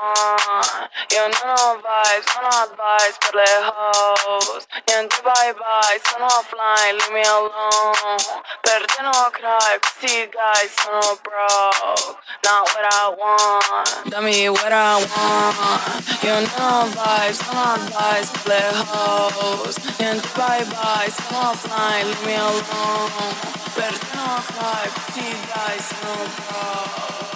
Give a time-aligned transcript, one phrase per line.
[0.00, 6.96] Io non ho vibes, non ho advice per le hoes Niente bye bye, sono offline,
[6.96, 8.16] leave me alone.
[8.62, 12.16] Per te no cry, questi guys sono broke.
[12.44, 16.22] Not what I want, dammi what I want.
[16.22, 22.06] Io non ho vibes, non ho advice per le hoes Niente bye bye, sono offline,
[22.06, 23.34] leave me alone.
[23.74, 26.50] Per te no cry, questi guys sono broke.
[26.50, 27.29] Not what I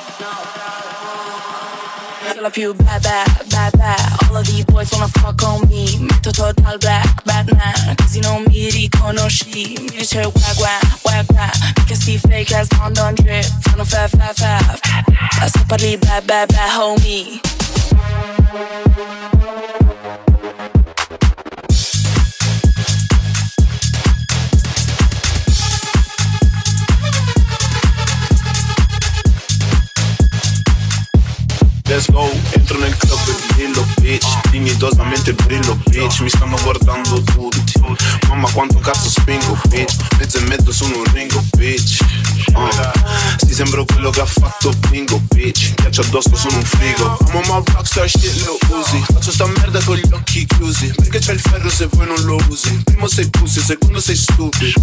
[2.44, 3.00] Sono più bad,
[3.48, 3.74] bad
[4.28, 5.96] All of these boys wanna fuck on me.
[5.98, 9.78] Metto total black, Batman Così non mi riconosci.
[9.80, 13.46] Mi dice wag, wag, wag, wag Perché sti fake ass London drip.
[13.60, 15.48] Fanno fa, fa, fa.
[15.48, 17.40] Se parli bad, bad, homie
[31.94, 34.50] Let's go, entro nel club e brillo bitch.
[34.50, 36.22] Dignitosamente brillo bitch.
[36.22, 37.72] Mi stanno guardando tutti
[38.26, 42.02] Mamma quanto cazzo spingo bitch Mezzo e mezzo sono un ringo bitch
[43.46, 45.74] Sì sembro quello che ha fatto bingo bitch.
[45.74, 47.16] Ghiaccio addosso sono un frigo.
[47.28, 49.02] Amo ma rockstar shit lo usi.
[49.12, 50.92] Faccio sta merda con gli occhi chiusi.
[50.96, 52.70] Perché c'è il ferro se poi non lo usi?
[52.84, 54.74] Primo sei pussy, secondo sei stupid.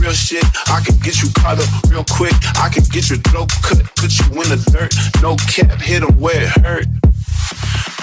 [0.00, 2.34] Real shit, I can get you caught up real quick.
[2.56, 4.94] I can get your throat cut, put you in the dirt.
[5.20, 6.88] No cap, hit 'em where it hurt.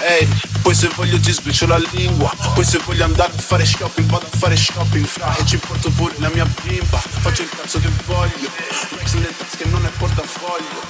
[0.02, 0.28] Ehi,
[0.60, 2.32] poi se voglio ti sbriccio la lingua.
[2.54, 5.34] Poi se voglio andare a fare shopping Vado a fare shopping fra.
[5.36, 6.98] E ci porto pure la mia bimba.
[6.98, 8.50] Faccio il cazzo che voglio
[9.12, 10.80] Nelle tasche non è portafoglio.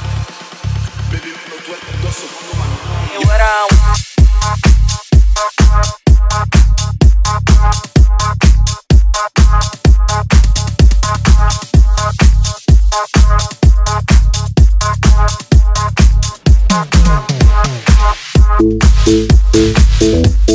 [1.11, 2.77] Me lo tuerco addosso quando
[3.12, 3.97] mi What I want
[19.98, 20.45] Ti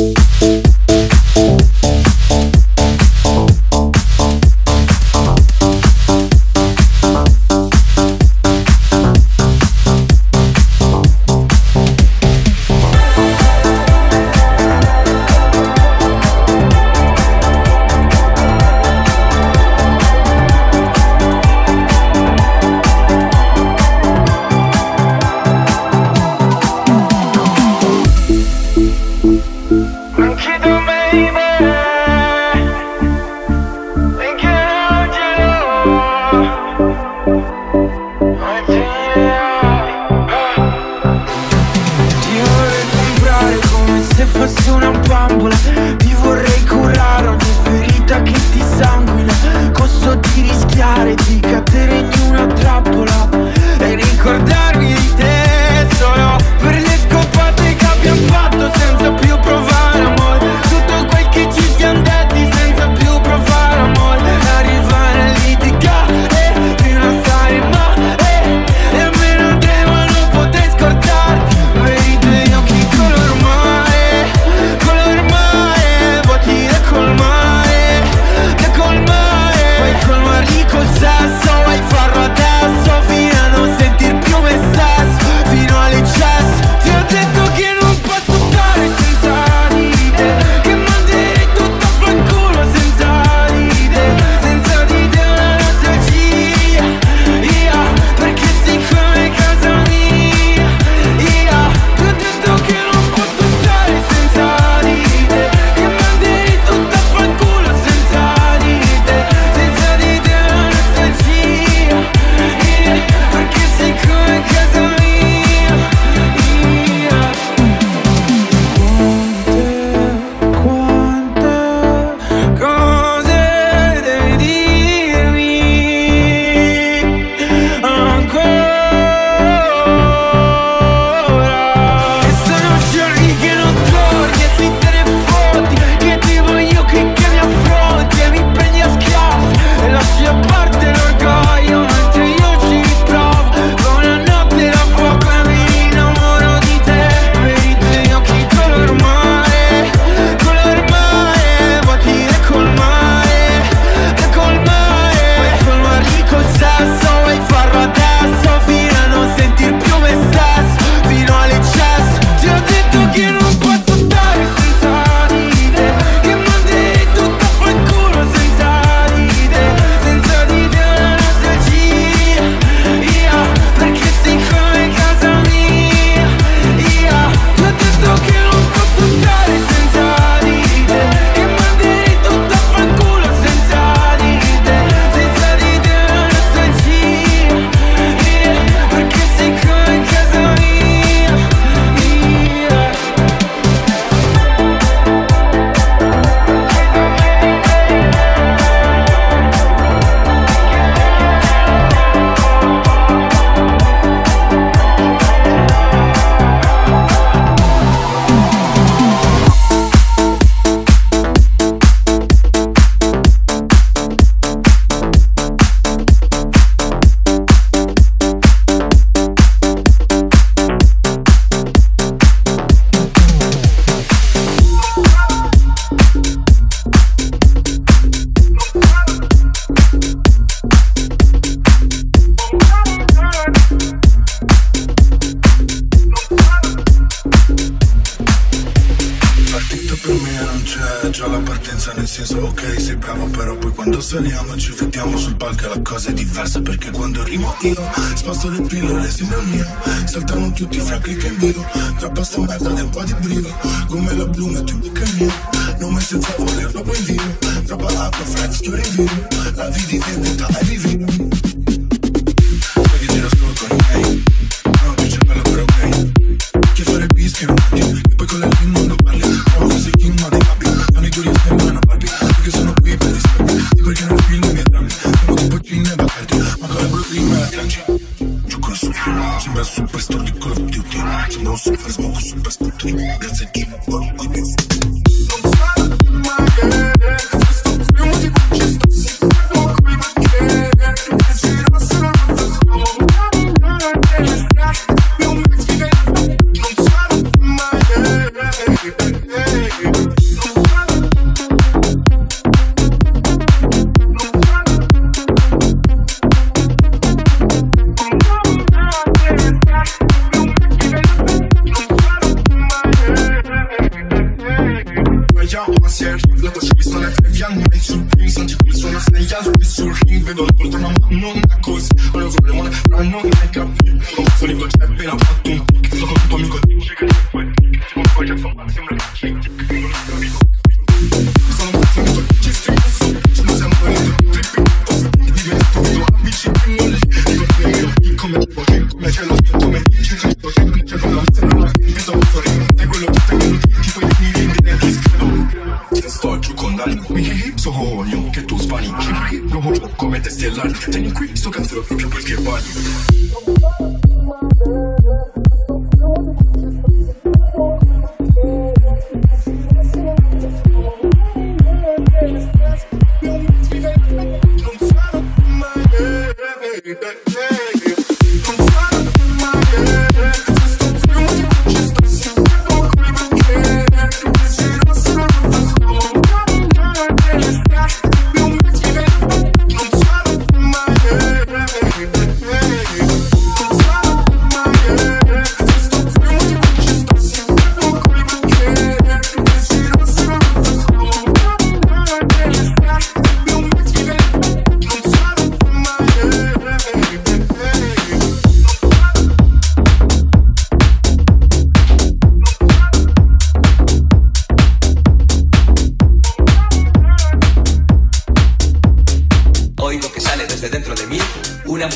[243.82, 247.74] quando saliamo ci vediamo sul palco la cosa è diversa perché quando rimo io
[248.14, 249.66] sposto le pillole sembra mio.
[250.04, 251.66] Saltano tutti i fracchi che invito
[251.98, 253.58] tra pasta merda e un po' di brio.
[253.88, 255.32] Come la blu metti un bocca mio
[255.80, 260.46] nome senza volerlo poi vivo troppa acqua fredda schiori in vivo la vita di vendetta
[260.46, 261.41] è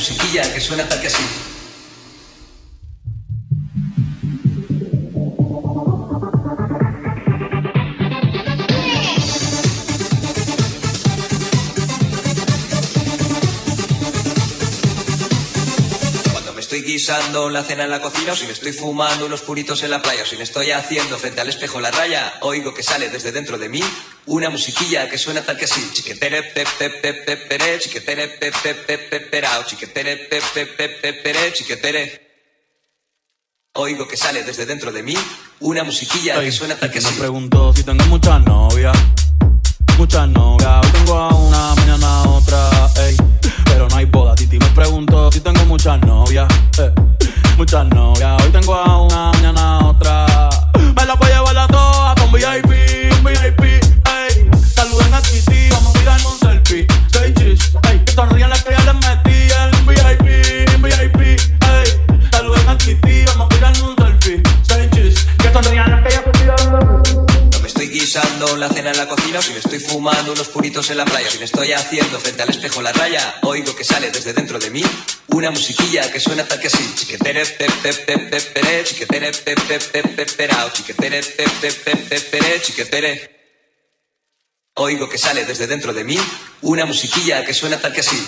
[0.09, 1.46] musiquilla que suena tal que así.
[17.07, 20.01] Guisando la cena en la cocina o si me estoy fumando unos puritos en la
[20.01, 23.31] playa o si me estoy haciendo frente al espejo la raya, oigo que sale desde
[23.31, 23.79] dentro de mí
[24.25, 25.89] una musiquilla que suena tal que así.
[25.93, 30.65] Chiquetere pe pe pe pe pere, chiquetere pe pe pe pe perao, chiquetere pe pe
[30.65, 32.03] pe pe pere, chiquetere.
[33.75, 35.15] Oigo que sale desde dentro de mí
[35.61, 37.17] una musiquilla que suena tal que Me así.
[37.17, 38.97] pregunto si tengo muchas novias.
[39.97, 40.85] Muchas novias.
[40.85, 42.69] Hoy tengo a una, mañana a otra.
[42.97, 43.36] Ey.
[43.65, 44.35] Pero no hay boda.
[44.35, 46.47] Titi me pregunto si tengo muchas novias.
[46.79, 46.91] eh.
[47.57, 48.41] Muchas novias.
[48.43, 50.26] Hoy tengo a una, mañana a otra.
[68.57, 71.27] La cena en la cocina o si me estoy fumando unos puritos en la playa
[71.27, 74.57] o si me estoy haciendo frente al espejo la raya, oigo que sale desde dentro
[74.57, 74.81] de mí
[75.27, 76.93] una musiquilla que suena tal que así.
[76.95, 81.71] Chiquetere pe pe pe pe pere, chiquetere pe pe pe pe perao, chiquetere pe pe
[81.71, 83.11] pe pe pere, chiquetere.
[84.75, 86.17] Oigo que sale desde dentro de mí
[86.61, 88.19] una musiquilla que suena tal que así.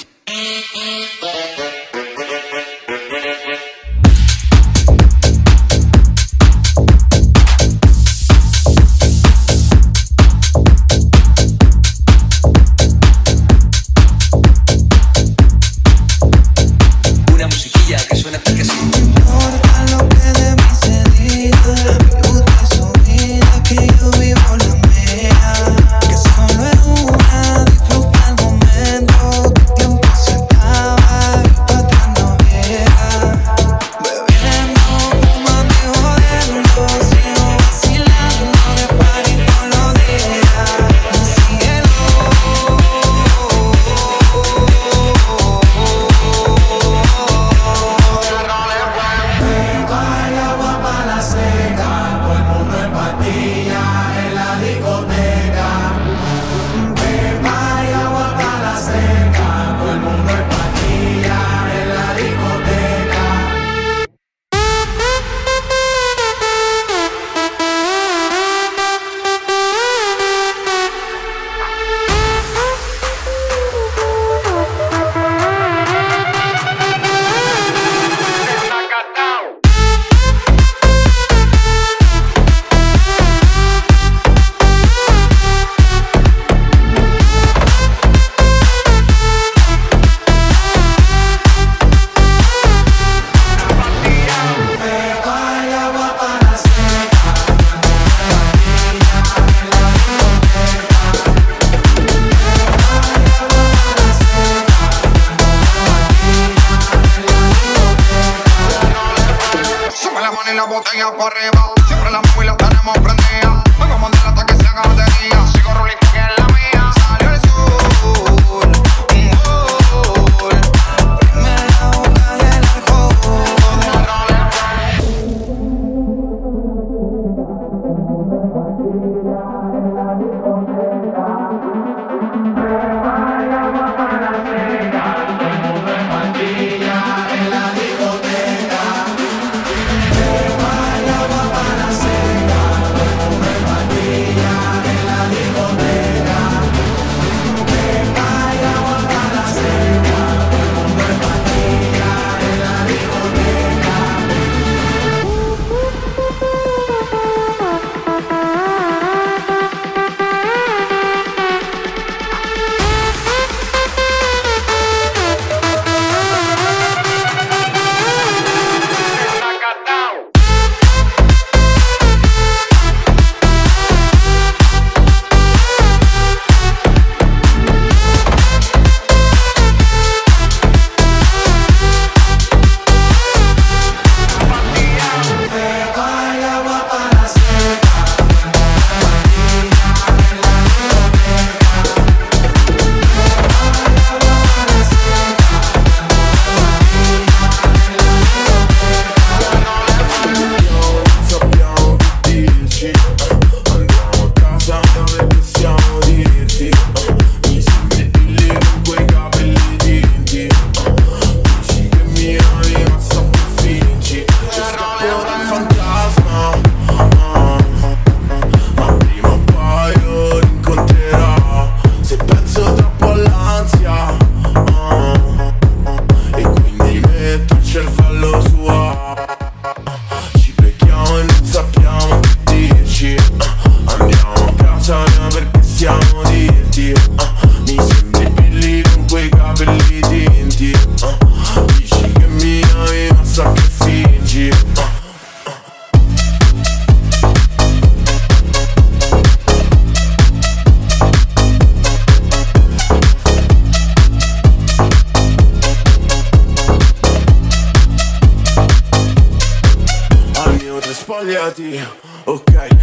[261.10, 261.82] Spogliati
[262.26, 262.79] Ok,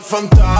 [0.00, 0.57] fantasma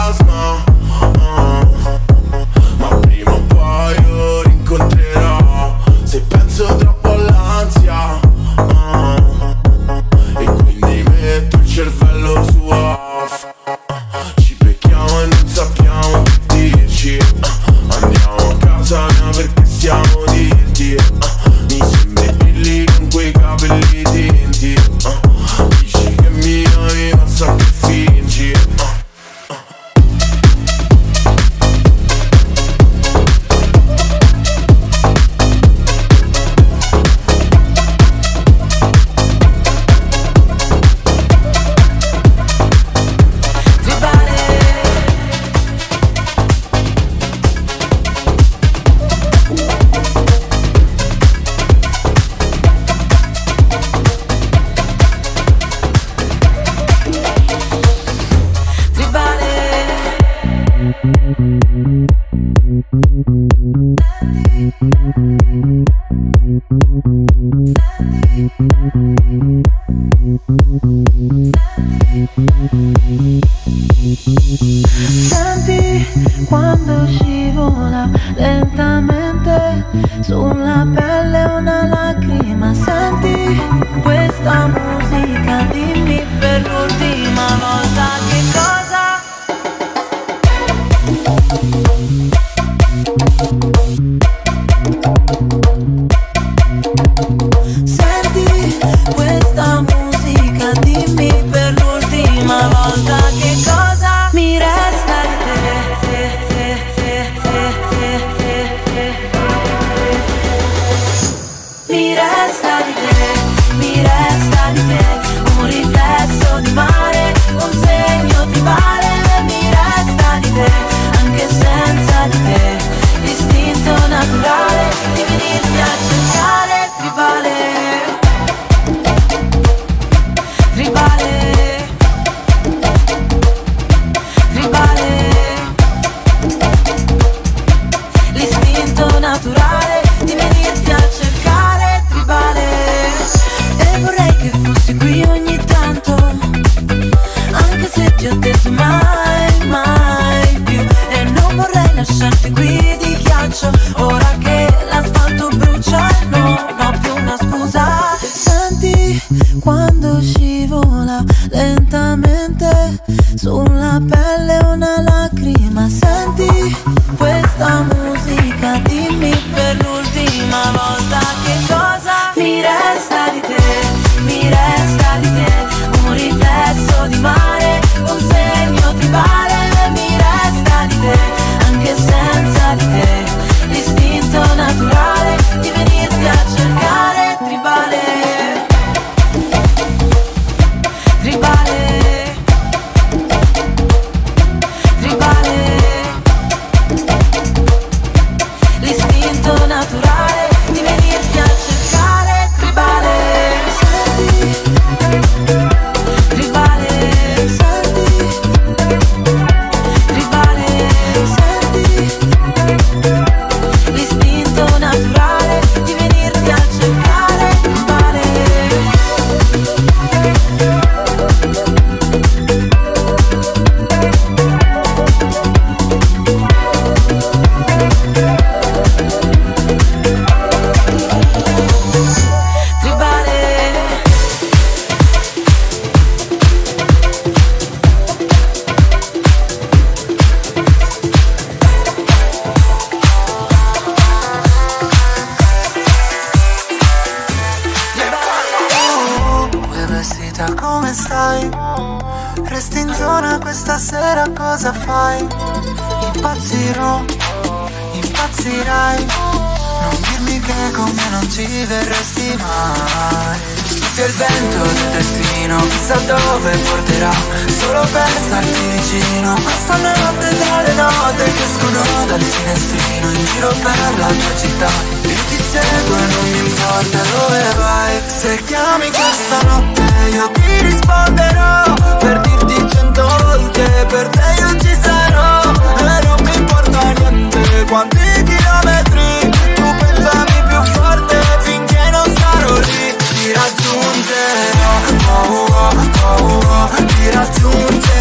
[297.33, 297.98] Ti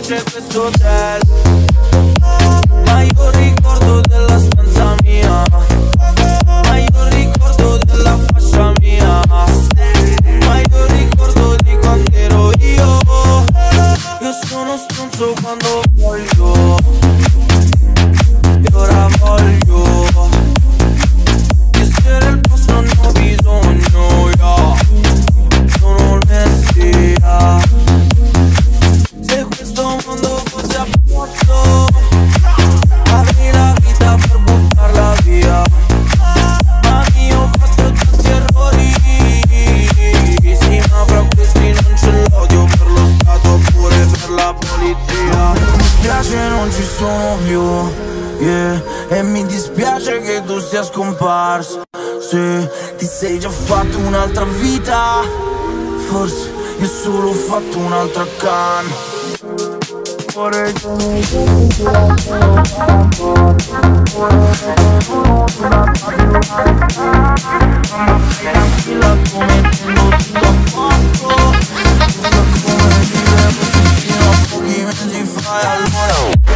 [0.00, 1.20] piace questo hotel.
[2.84, 5.44] Ma io ricordo della stanza mia.
[6.64, 9.20] Ma io ricordo della fascia mia.
[9.28, 12.98] Ma io ricordo di quando ero io.
[14.20, 15.93] Io sono stronzo quando
[53.44, 55.20] già fatto un'altra vita.
[56.08, 58.94] Forse io solo ho fatto un'altra canna
[60.32, 60.72] Vorrei
[68.40, 71.52] Tranquilla un te lo dico a poco
[72.20, 73.46] Sa come dire
[73.94, 76.53] fino a pochi mesi fa un allora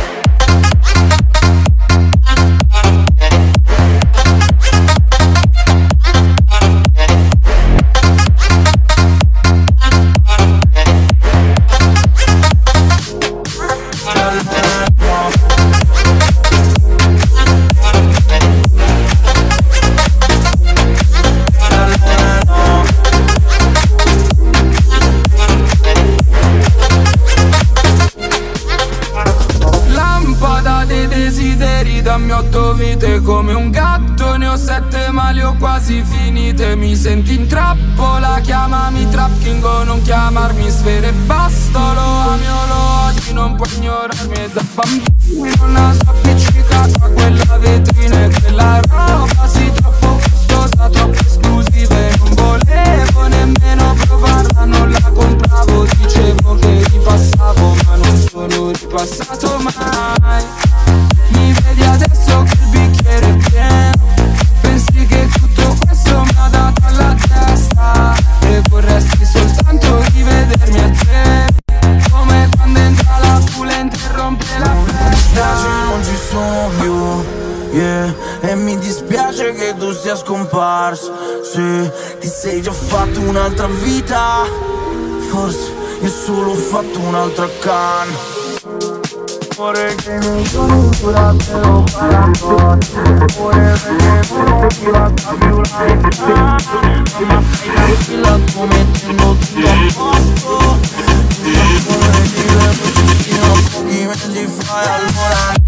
[104.69, 105.68] Fire, Lord, I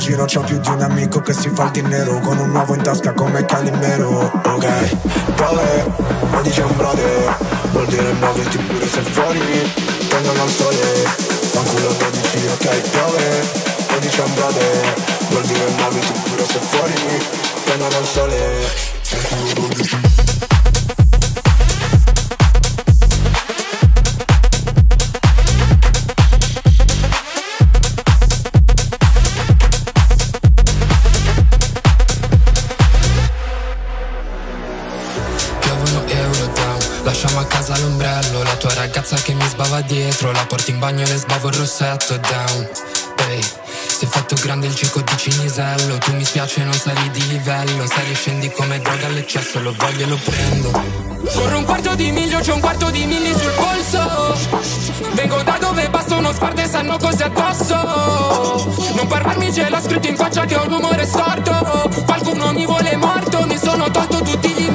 [0.00, 2.82] giro c'ho più di un amico che si fa il nero Con un nuovo in
[2.82, 4.96] tasca come Calimero Ok,
[5.36, 5.92] dove?
[6.30, 7.36] Ma dice un brother
[7.72, 9.40] Vuol dire muoviti pure se fuori
[10.08, 11.04] Tengono al sole
[11.52, 13.48] Fanculo 12, ok, piove
[13.90, 14.94] Ma dice un brother
[15.28, 16.94] Vuol dire muoverti pure se fuori
[17.64, 18.59] Tengono al sole
[40.70, 42.68] in bagno le sbavo il rossetto down.
[43.28, 43.42] Ehi, hey.
[43.42, 45.98] si è fatto grande il circo di Cinisello.
[45.98, 47.86] Tu mi spiace non sali di livello.
[47.86, 50.70] Sali scendi come droga all'eccesso Lo voglio e lo prendo.
[51.34, 54.38] Corro un quarto di miglio, c'è un quarto di milli sul polso.
[55.12, 58.94] Vengo da dove basta uno sguardo e sanno cose addosso.
[58.94, 62.04] Non parlarmi ce l'ho scritto in faccia che ho un l'umore storto.
[62.06, 64.69] Qualcuno mi vuole morto, mi sono tolto tutti gli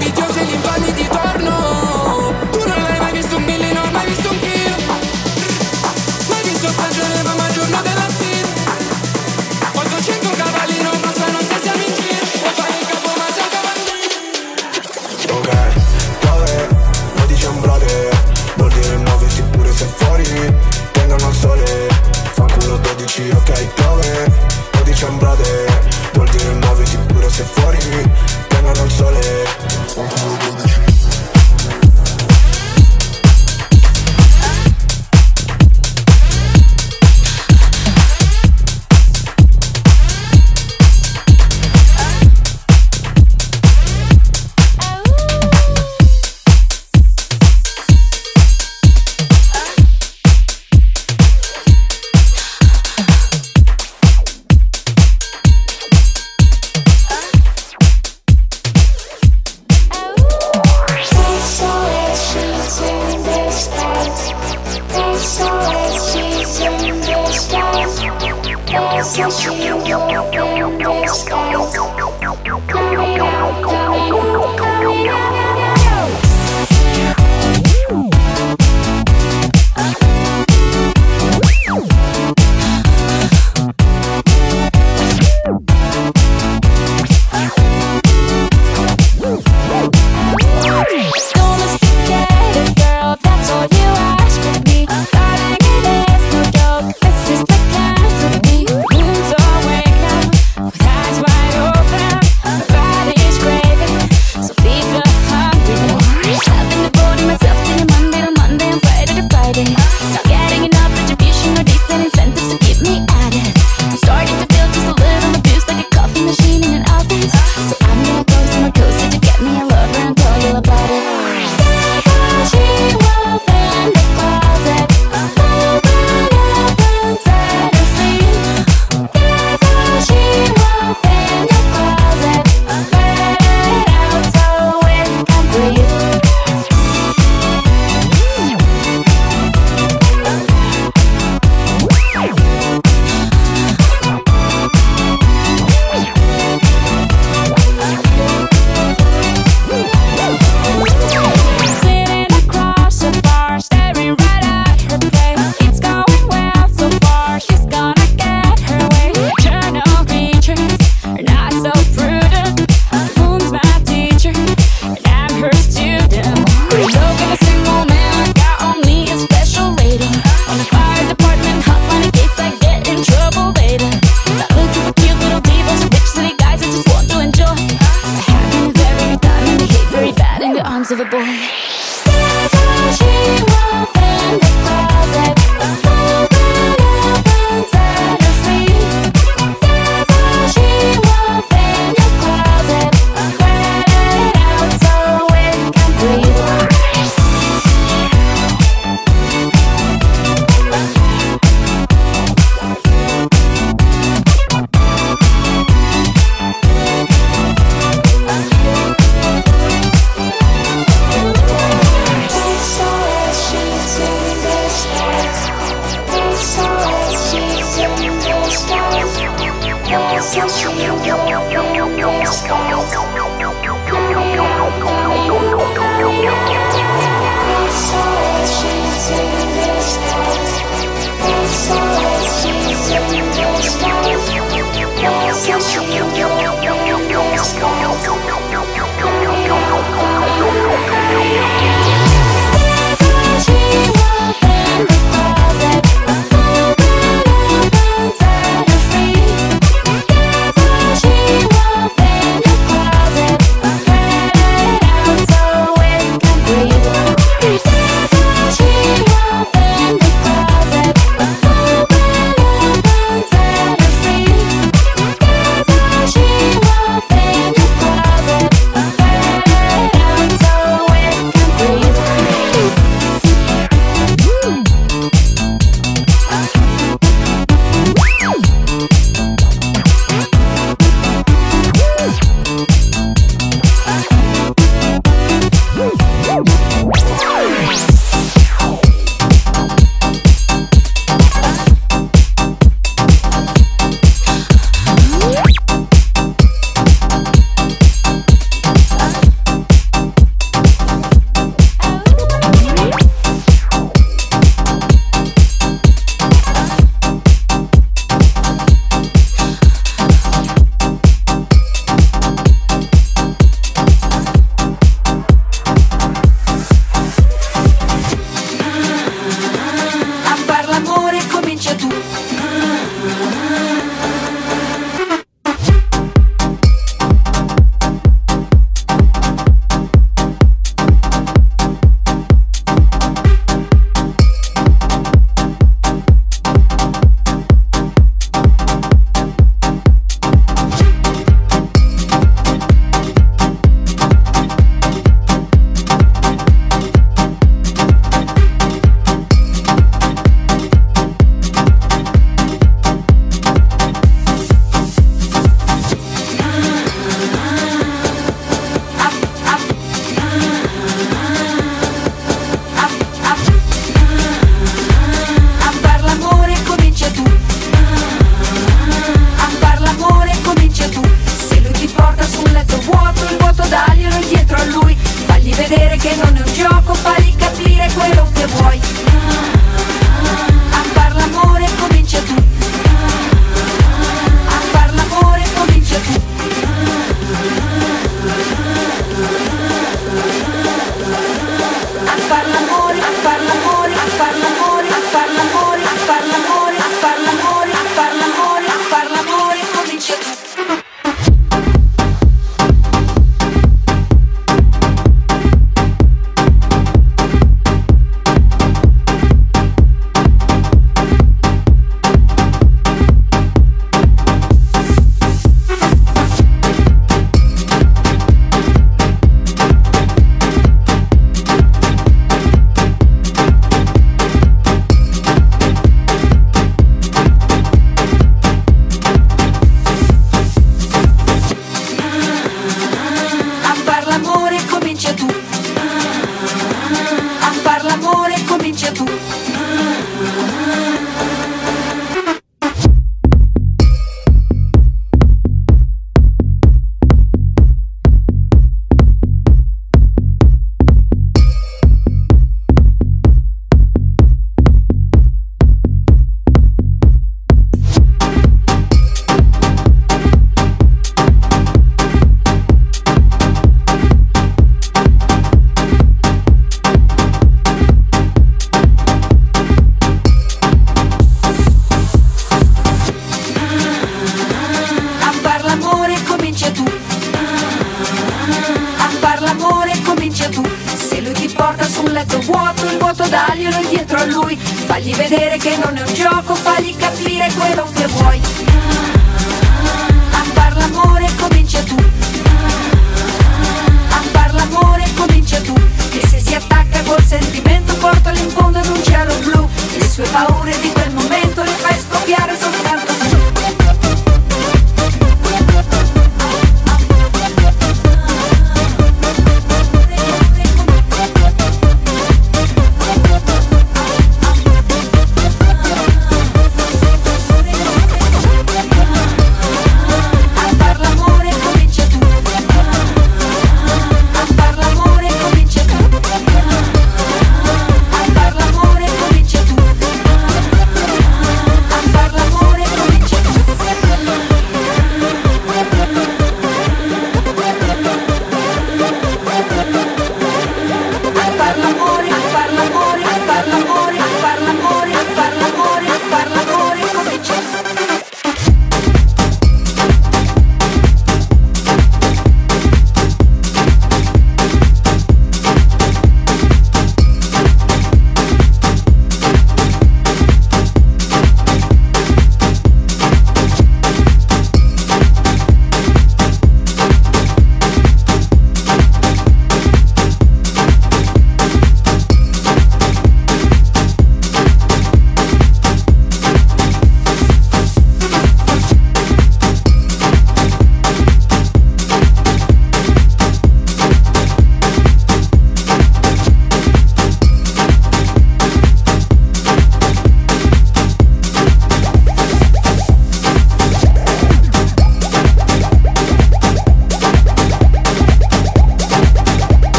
[25.05, 25.65] sembra te
[26.13, 28.14] Vuol dire muoviti pure se fuori.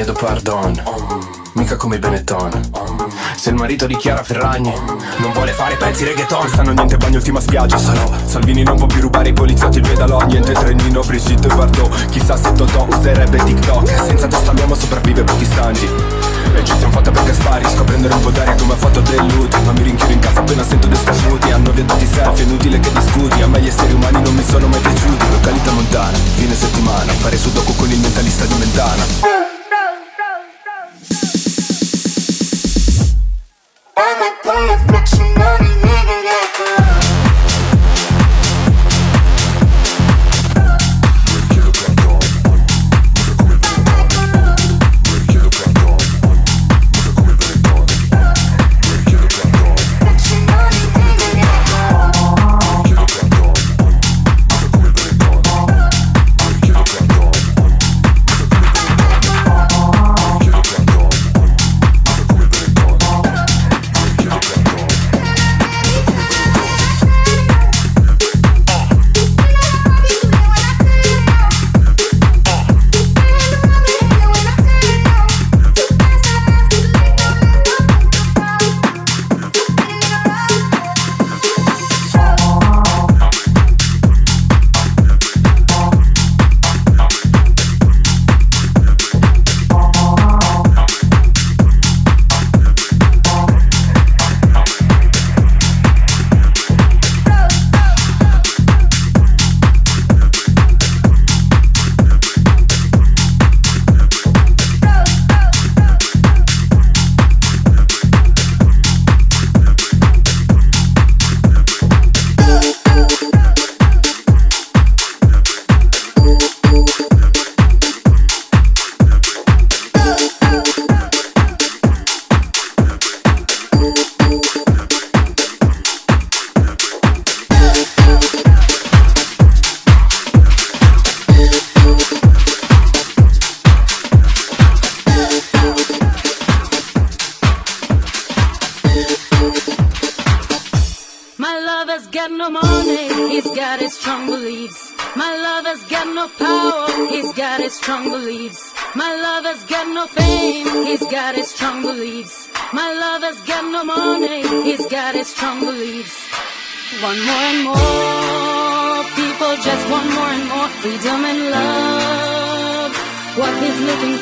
[0.00, 0.82] Chiedo pardon.
[1.52, 2.70] Mica come i Benetton.
[3.36, 4.72] Se il marito di Chiara Ferragni
[5.18, 7.76] Non vuole fare pezzi reggaeton Stanno niente bagno ultima spiaggia.
[7.76, 12.08] Sarò Salvini non può più rubare i poliziotti il pedalò Niente trenino, Brigitte Bardot.
[12.10, 13.88] Chissà se Totò userebbe TikTok.
[13.88, 15.88] Senza testa l'uomo sopravvive pochi istanti.
[16.54, 19.00] E ci siamo fatta per Gaspari Sto a prendere un po' d'aria come ha fatto
[19.00, 22.80] Delluti Ma mi rinchiudo in casa appena sento descanuti Hanno vietato i selfie, è inutile
[22.80, 23.42] che discuti.
[23.42, 25.30] A me gli esseri umani non mi sono mai piaciuti.
[25.30, 27.12] Località montana, fine settimana.
[27.12, 29.59] Fare sudoku con il mentalista di Mentana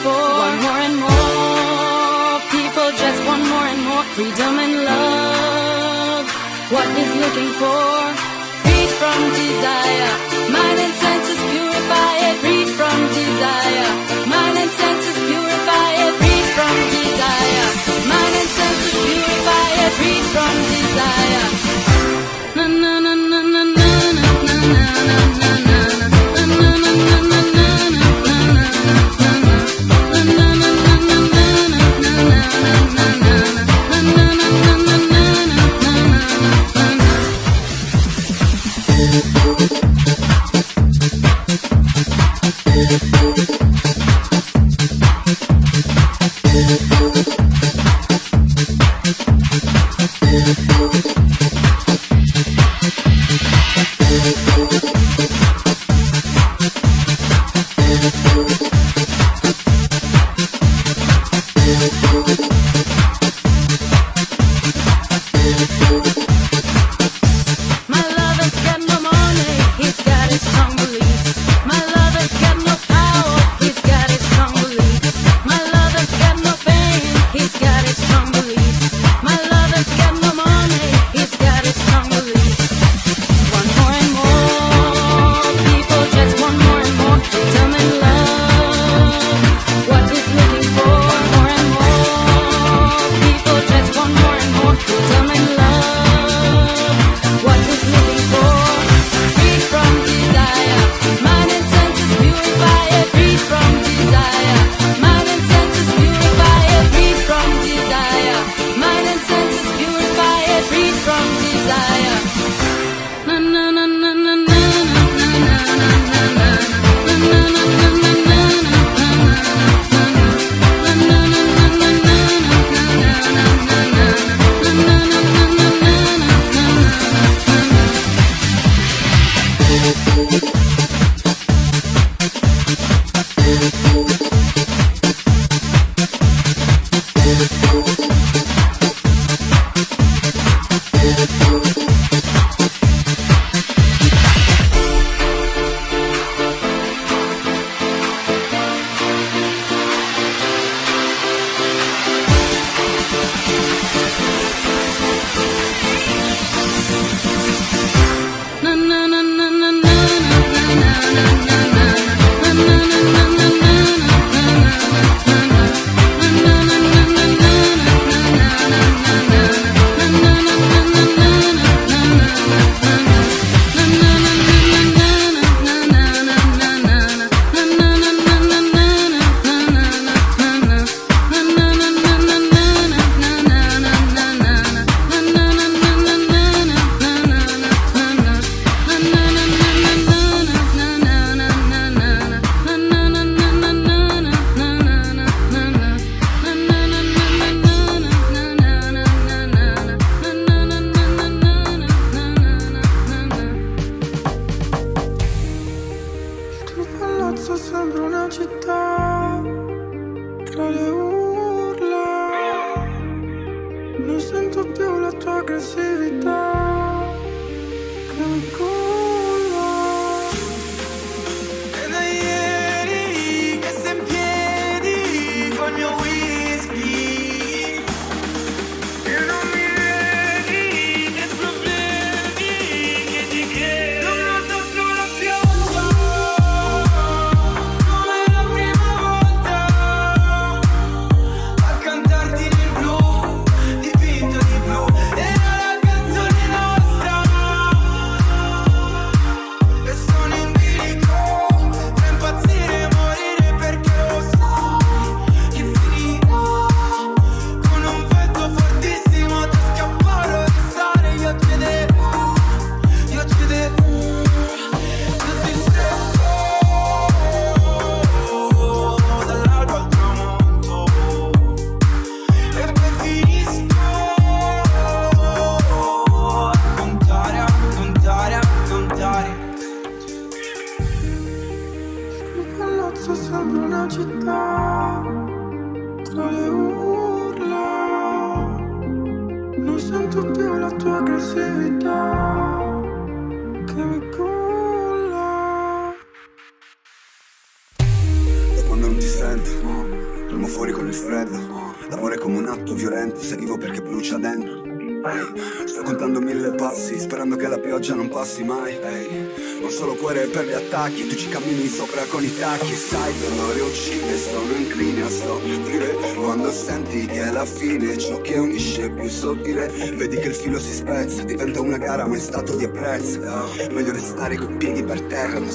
[0.05, 2.35] for, one more and more.
[2.57, 4.05] People just want more and more.
[4.17, 6.27] Freedom and love.
[6.75, 7.87] What is looking for,
[8.63, 10.13] freed from desire,
[10.53, 13.89] mind and senses purify it, freed from desire,
[14.33, 17.69] mind and senses purify it, freed from desire,
[18.13, 21.47] mind and senses purify it, freed from desire.
[22.59, 23.87] Na na na na na na
[24.45, 25.38] na na na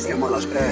[0.03, 0.62] hacemos las.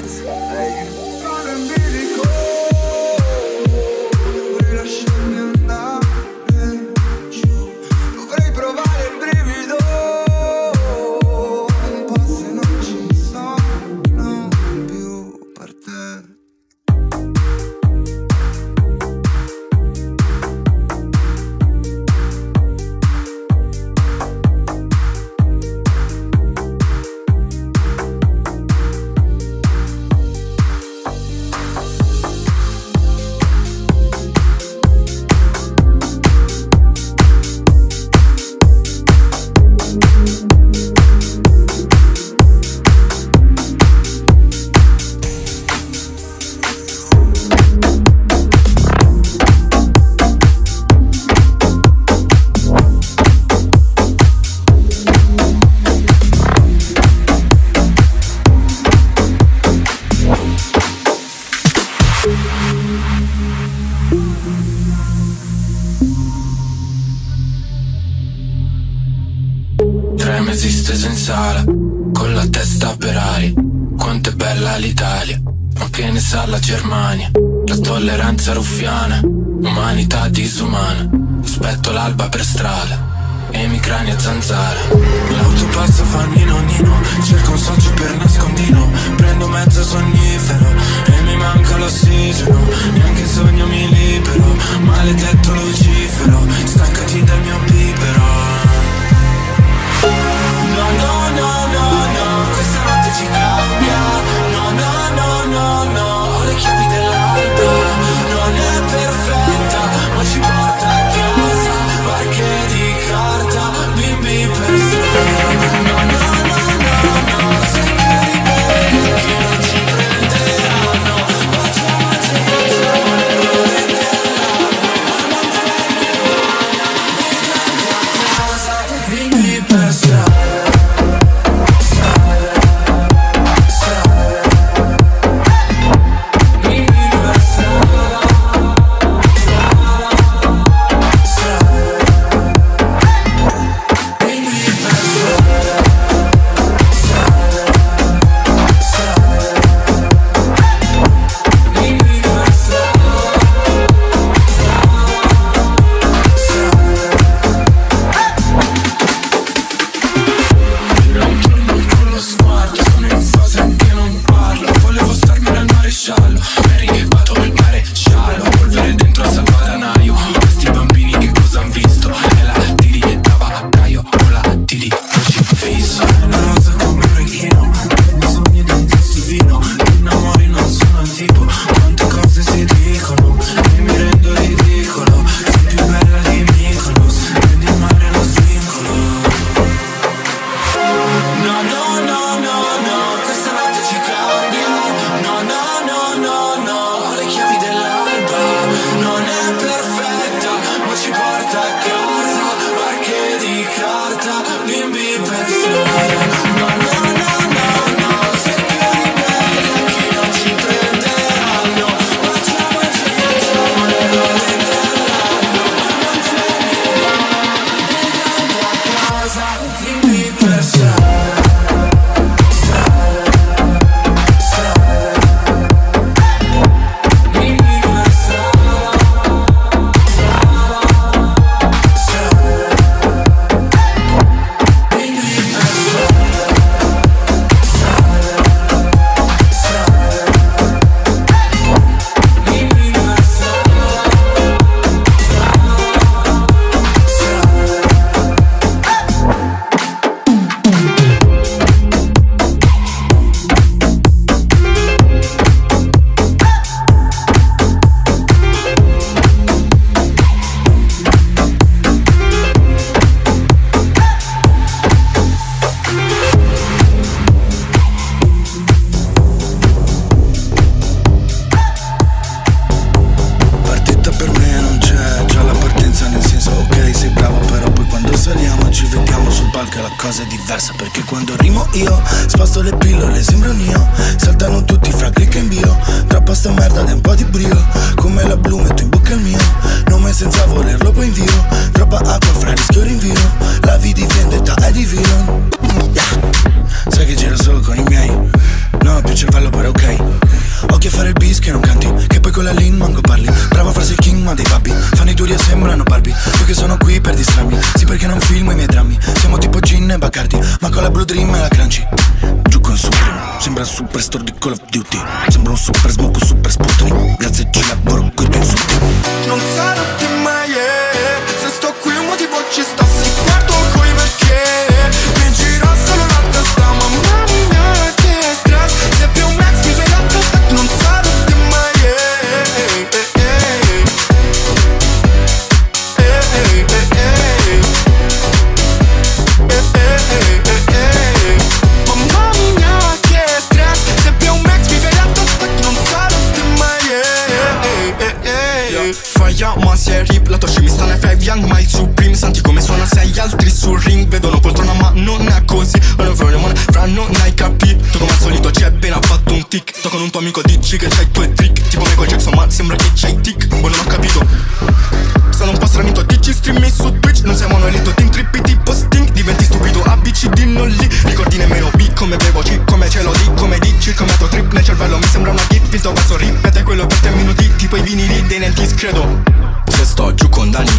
[375.92, 379.24] credo Cazzo ripete quello per 3 minuti Tipo i vinili dei Nantis credo
[379.68, 380.70] Se sto giù con Dani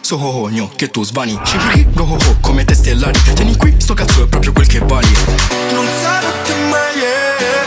[0.00, 1.38] Sogno che tu svani.
[1.94, 3.18] Rohoho oh, come te stellari.
[3.34, 5.12] Tieni qui sto cazzo è proprio quel che vali.
[5.72, 7.61] Non sarò più mai yeah.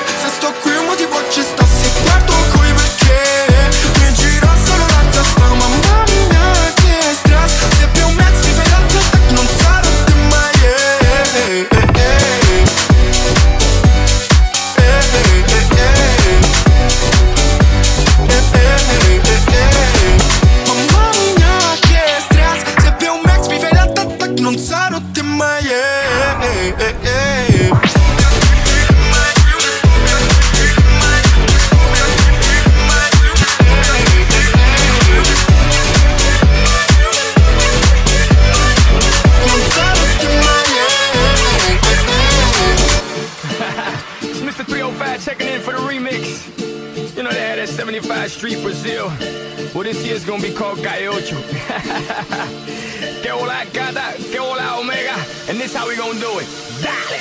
[50.16, 51.36] shit's gonna be called Gallocho.
[53.22, 55.16] que hola cata, que hola omega,
[55.49, 56.47] and this how we gonna do it.
[56.82, 57.20] Dale!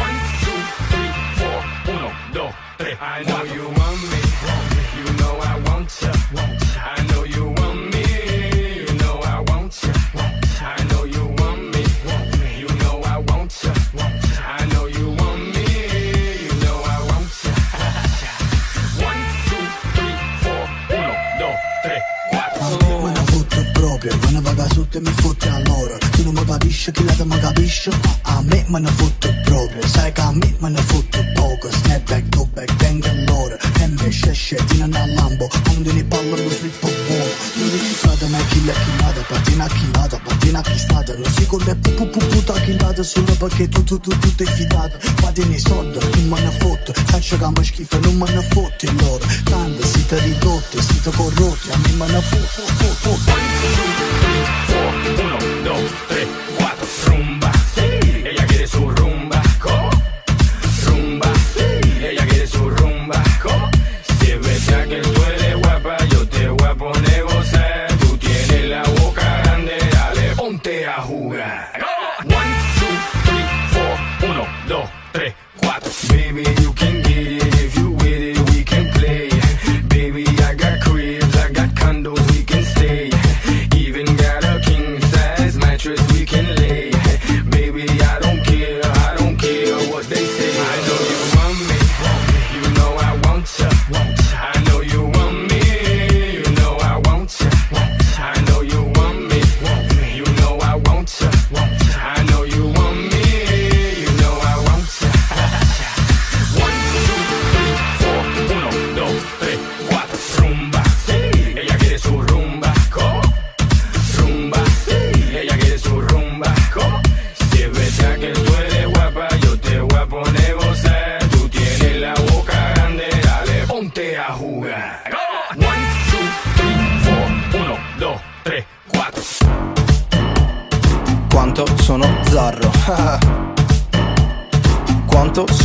[0.00, 1.60] One, two, three, four,
[1.94, 3.77] uno, dos, tres, I know you
[26.88, 27.90] capisce chi la ma capisce
[28.22, 31.68] a, me me ne fotto proprio sai che a me me ne fotto poco.
[31.70, 36.88] Snapback talkback venga lore e me scesce tina na lambo quando ne parlo lo flippo
[37.06, 37.30] buono.
[37.54, 41.94] Non dici frate ma chi la chillata patina chillata patina chistata non si corre pu
[41.94, 45.98] pu pu puta chillata solo perché tu tu tu tu t'è fidata fate nei soldi
[45.98, 46.92] non me ne fotto?
[46.94, 51.92] Faccio gamba schifo, non me ne fotti loro tanto siete ridotti siete corrotti a me
[51.92, 54.17] me ne fotto fotto fotto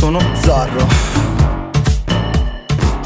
[0.04, 0.86] sono zarro.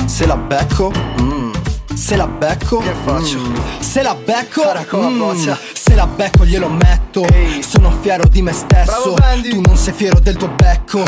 [0.04, 0.90] Se la becco,
[1.20, 1.52] mm.
[1.94, 3.38] Se la becco, che faccio?
[3.78, 5.52] Se la becco, mm.
[5.74, 7.24] se la becco glielo metto.
[7.60, 9.14] Sono fiero di me stesso.
[9.48, 11.04] tu non sei fiero del tuo becco.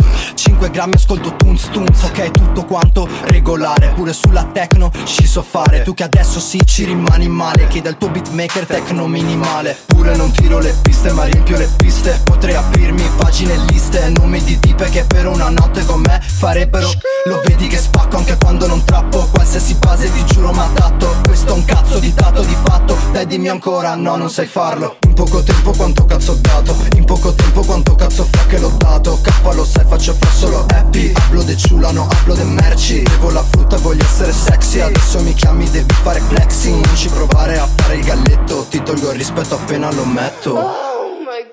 [0.61, 2.03] 5 grammi ascolto tunz tunz.
[2.03, 3.93] Ok, tutto quanto regolare.
[3.95, 5.81] Pure sulla techno ci so fare.
[5.81, 7.67] Tu che adesso sì ci rimani male.
[7.69, 9.75] Chiede al tuo beatmaker techno minimale.
[9.87, 12.21] Pure non tiro le piste, ma riempio le piste.
[12.25, 14.07] Potrei aprirmi pagine liste.
[14.11, 16.91] Nomi di tipe che per una notte con me farebbero.
[17.25, 19.29] Lo vedi che spacco anche quando non trappo.
[19.33, 21.21] Qualsiasi base ti giuro ma adatto.
[21.25, 22.99] Questo è un cazzo di dato di fatto.
[23.13, 24.99] Dai dimmi ancora, no, non sai farlo.
[25.07, 26.77] In poco tempo quanto cazzo ho dato.
[26.97, 29.21] In poco tempo quanto cazzo fa che l'ho dato.
[29.23, 31.13] K lo sai, faccio fra solo happy.
[31.13, 33.03] Upload e ciulano, upload e merci.
[33.03, 34.81] Bevo la frutta, voglio essere sexy.
[34.81, 36.85] Adesso mi chiami, devi fare flexing.
[36.85, 38.67] Non ci provare a fare il galletto.
[38.69, 40.51] Ti tolgo il rispetto appena lo metto.
[40.55, 41.47] Oh my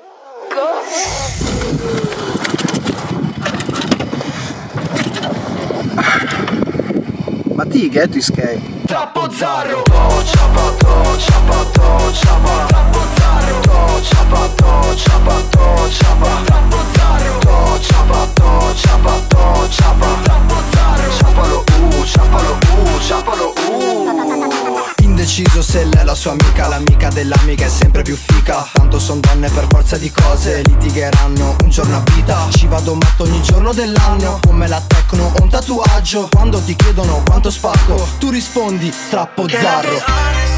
[6.50, 6.57] god.
[7.58, 8.62] Ma ti che ti skate?
[8.86, 9.82] Troppo zarro.
[9.82, 13.60] To, ciapa, to, ciapa, to, ciapa Troppo zarro.
[13.62, 17.38] To, ciapa, to, ciapa, to, ciapa Troppo zarro.
[17.40, 21.12] To, ciapa, to, ciapa, to, ciapa Troppo zarro.
[21.18, 26.68] Ciapalo, uh, ciapalo, uh, ciapalo, uh Indeciso se lei è la sua amica.
[26.68, 28.70] L'amica dell'amica è sempre più fica.
[28.72, 32.48] Tanto son donne per forza di cose Litigheranno un giorno a vita.
[32.52, 36.30] Ci vado matto ogni giorno dell'anno Come la tecno ho un tatuaggio.
[36.32, 40.58] Quando ti chiedono quanto spacco Tu rispondi troppo zarro I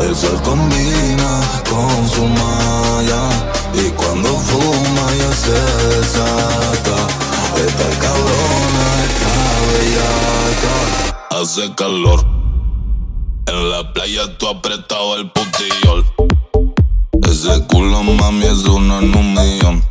[0.00, 3.28] El sol combina con su malla.
[3.74, 6.96] Y cuando fuma ya se desata.
[7.56, 9.32] Esta cabrona está
[9.72, 11.40] bellaca.
[11.40, 12.24] Hace calor.
[13.46, 16.04] En la playa tú apretado el putillol.
[17.28, 19.84] Ese culo mami es uno en un millón.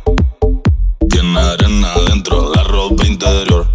[1.10, 3.66] Tiene arena dentro la ropa interior.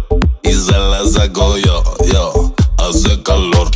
[0.42, 1.82] Y se la saco yo,
[2.12, 2.54] yo.
[2.78, 3.70] Hace calor.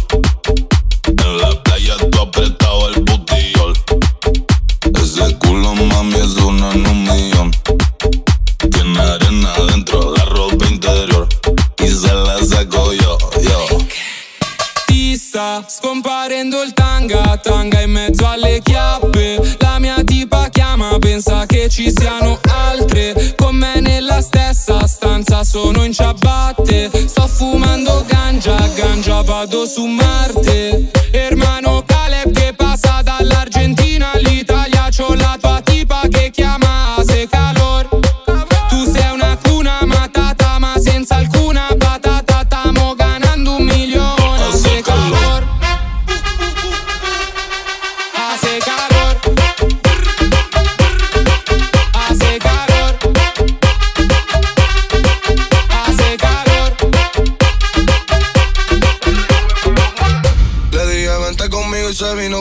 [11.86, 13.78] Y se la saco yo, yo.
[14.88, 19.56] Ti sta scomparendo il tanga, tanga in mezzo alle chiappe.
[19.60, 22.40] La mia tipa chiama, pensa che ci siano
[22.70, 23.34] altre.
[23.36, 26.90] Con me nella stessa stanza sono in ciabatte.
[27.06, 30.90] Sto fumando ganja, ganja vado su Marte.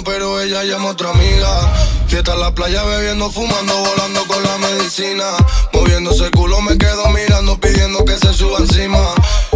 [0.04, 1.74] pero ella llama a otra amiga.
[2.08, 5.26] Fiesta en la playa, bebiendo, fumando, volando con la medicina.
[5.74, 9.00] Moviéndose el culo, me quedo mirando, pidiendo que se suba encima.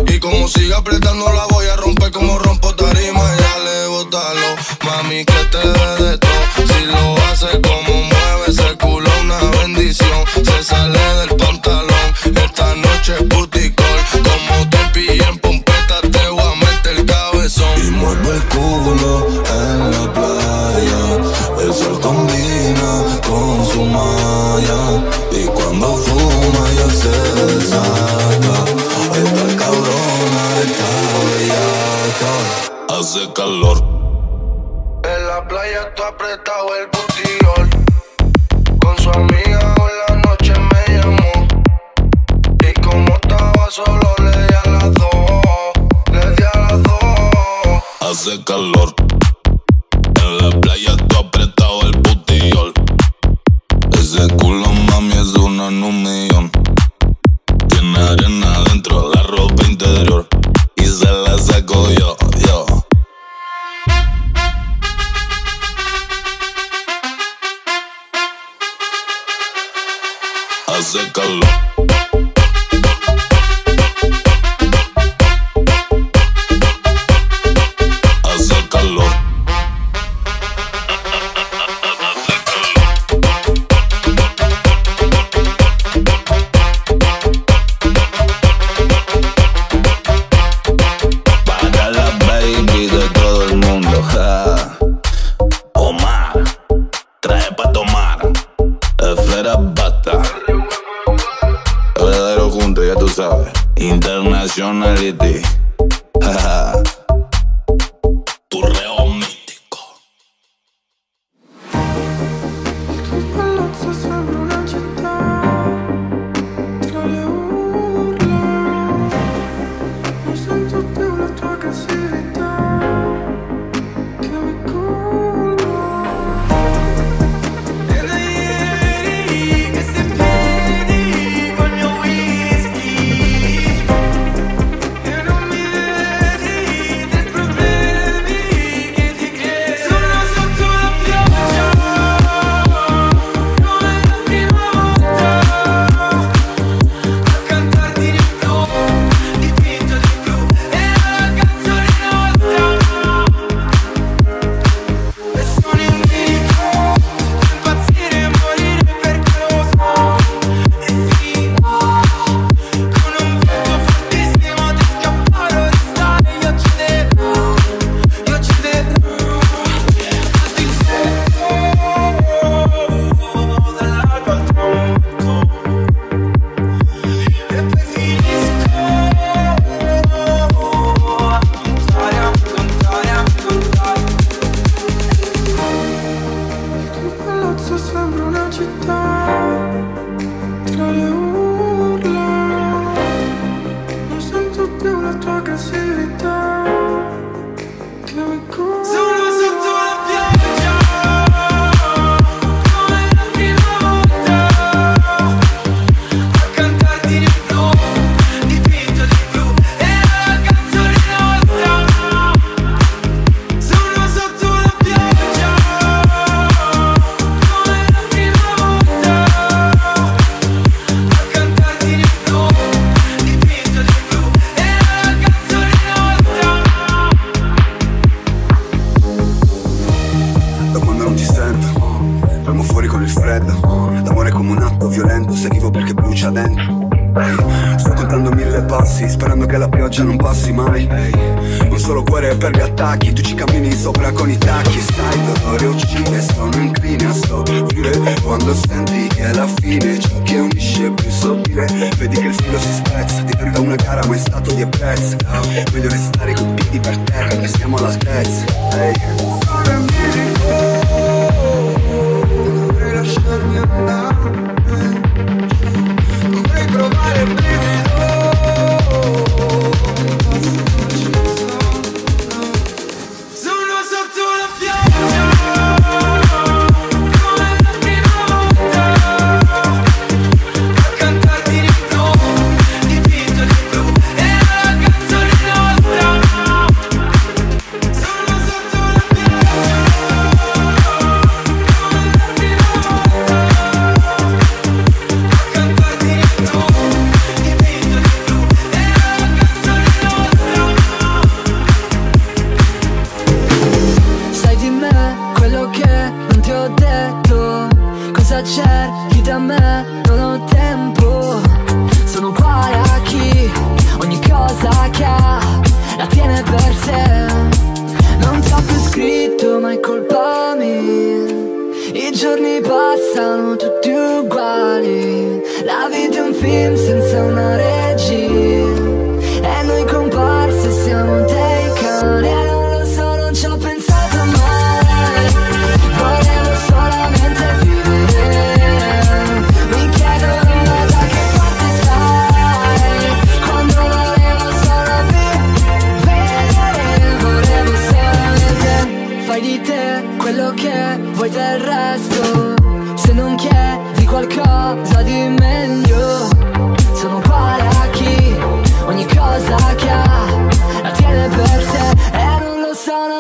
[0.08, 3.24] Y como siga apretando, la voy a romper como rompo tarima.
[3.40, 4.56] Ya le botalo,
[4.86, 6.68] mami, que te dé de todo.
[6.68, 7.62] Si lo hace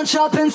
[0.10, 0.50] shopping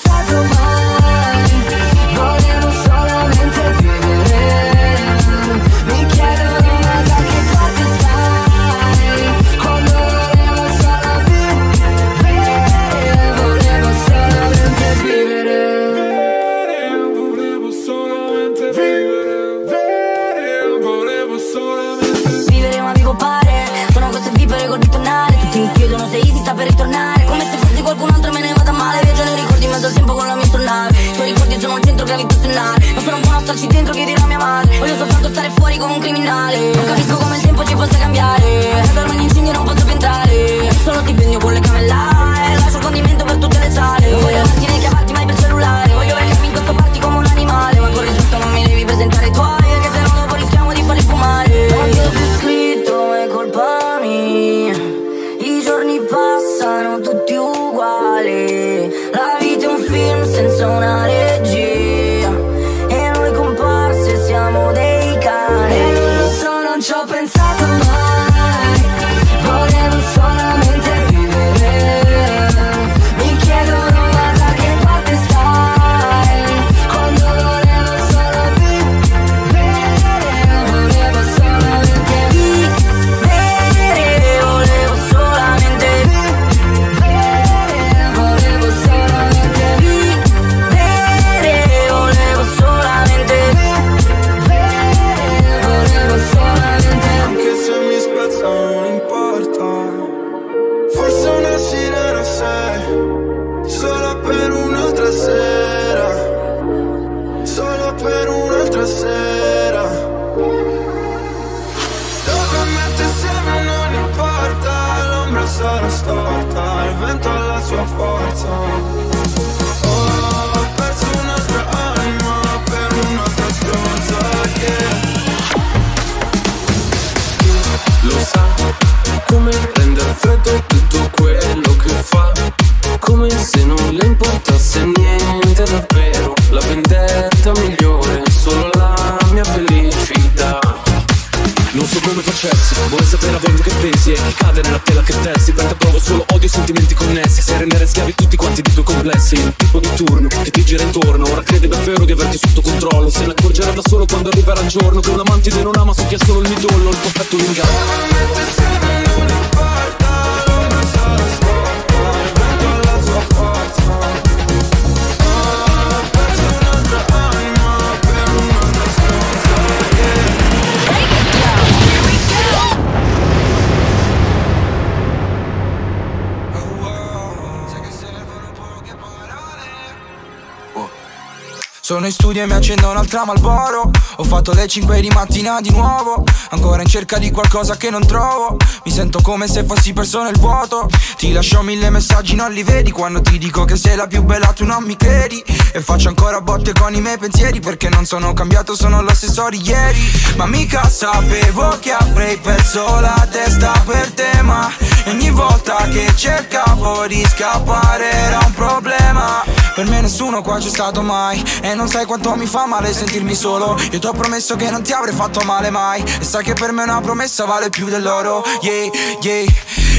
[181.85, 183.91] Sono in studio e mi accendo un'altra Malboro.
[184.15, 186.23] Ho fatto le 5 di mattina di nuovo.
[186.49, 188.57] Ancora in cerca di qualcosa che non trovo.
[188.85, 190.89] Mi sento come se fossi perso nel vuoto.
[191.15, 192.89] Ti lascio mille messaggi, non li vedi.
[192.89, 195.43] Quando ti dico che sei la più bella tu non mi credi.
[195.73, 199.47] E faccio ancora botte con i miei pensieri Perché non sono cambiato, sono lo stesso
[199.49, 200.01] di ieri.
[200.37, 204.71] Ma mica sapevo che avrei perso la testa per te Ma
[205.05, 209.43] ogni volta che cercavo di scappare era un problema.
[209.75, 211.43] Per me nessuno qua c'è stato mai.
[211.61, 213.77] E non sai quanto mi fa male sentirmi solo.
[213.91, 216.01] Io ti ho promesso che non ti avrei fatto male mai.
[216.01, 218.43] E sai che per me una promessa vale più dell'oro.
[218.61, 218.89] Yeah,
[219.21, 219.45] yeah.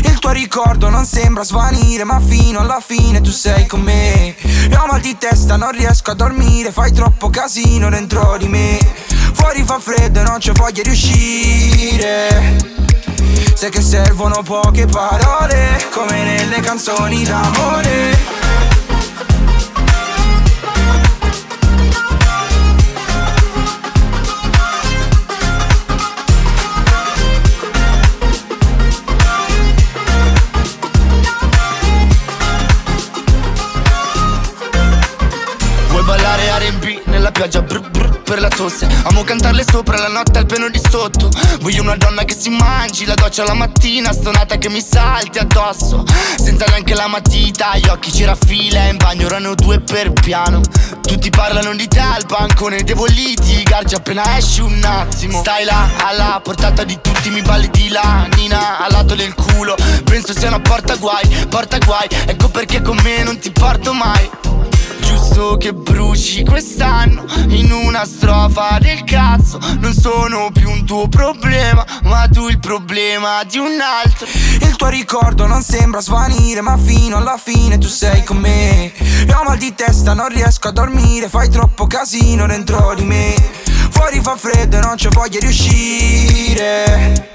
[0.04, 4.34] Il tuo ricordo non sembra svanire Ma fino alla fine tu sei con me.
[4.70, 6.72] Io ho mal di testa, non riesco a dormire.
[6.72, 8.78] Fai troppo casino dentro di me.
[9.34, 12.74] Fuori fa freddo e non c'è voglia di uscire.
[13.54, 18.45] Sai che servono poche parole Come nelle canzoni d'amore.
[38.56, 38.86] Tosse.
[39.04, 41.28] Amo cantarle sopra la notte al piano di sotto.
[41.60, 46.04] Voglio una donna che si mangi la doccia la mattina Stonata che mi salti addosso.
[46.36, 50.60] Senza neanche la matita Gli occhi ci raffila in bagno erano due per piano.
[51.02, 55.38] Tutti parlano di te al bancone Devo litigarci appena esci un attimo.
[55.40, 59.74] Stai là, alla portata di tutti Mi balli di là, Nina al lato del culo.
[60.04, 64.30] Penso sia una porta guai, porta guai Ecco perché con me non ti porto mai
[65.26, 69.58] Giusto che bruci quest'anno in una strofa del cazzo.
[69.80, 74.24] Non sono più un tuo problema, ma tu il problema di un altro.
[74.60, 78.92] Il tuo ricordo non sembra svanire Ma fino alla fine tu sei con me.
[78.94, 83.34] E ho mal di testa, non riesco a dormire Fai troppo casino dentro di me.
[83.90, 87.30] Fuori fa freddo e non c'ho voglia di uscire.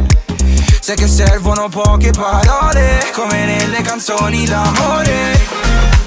[0.80, 6.01] Sai che servono poche parole Come nelle canzoni d'amore